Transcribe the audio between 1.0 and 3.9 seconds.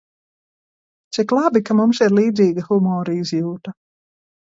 Cik labi, ka mums ir līdzīga humora izjūta.